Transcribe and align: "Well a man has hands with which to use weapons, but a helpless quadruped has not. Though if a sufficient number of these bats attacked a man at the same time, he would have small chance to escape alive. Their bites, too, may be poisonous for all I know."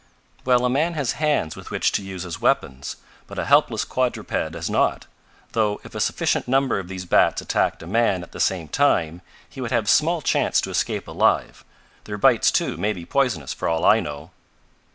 "Well 0.45 0.65
a 0.65 0.67
man 0.67 0.95
has 0.95 1.11
hands 1.21 1.55
with 1.55 1.69
which 1.69 1.91
to 1.91 2.01
use 2.01 2.41
weapons, 2.41 2.95
but 3.27 3.37
a 3.37 3.45
helpless 3.45 3.85
quadruped 3.85 4.31
has 4.55 4.67
not. 4.67 5.05
Though 5.51 5.79
if 5.83 5.93
a 5.93 5.99
sufficient 5.99 6.47
number 6.47 6.79
of 6.79 6.87
these 6.87 7.05
bats 7.05 7.39
attacked 7.43 7.83
a 7.83 7.85
man 7.85 8.23
at 8.23 8.31
the 8.31 8.39
same 8.39 8.67
time, 8.67 9.21
he 9.47 9.61
would 9.61 9.69
have 9.69 9.87
small 9.87 10.23
chance 10.23 10.59
to 10.61 10.71
escape 10.71 11.07
alive. 11.07 11.63
Their 12.05 12.17
bites, 12.17 12.49
too, 12.49 12.77
may 12.77 12.93
be 12.93 13.05
poisonous 13.05 13.53
for 13.53 13.67
all 13.67 13.85
I 13.85 13.99
know." 13.99 14.31